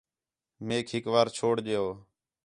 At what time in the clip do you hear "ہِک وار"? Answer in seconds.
0.93-1.27